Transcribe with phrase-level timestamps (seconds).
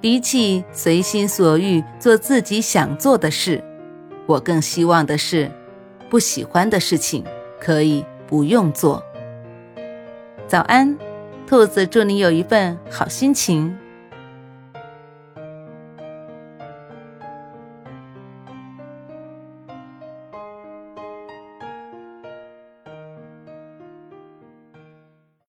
[0.00, 3.62] 比起随心所欲做自己想做的事，
[4.26, 5.50] 我更希望的是，
[6.10, 7.24] 不喜欢的事情
[7.60, 9.02] 可以不用做。
[10.46, 10.96] 早安，
[11.46, 13.76] 兔子，祝你有一份好心情。